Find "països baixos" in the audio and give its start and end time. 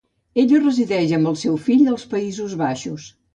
2.15-3.07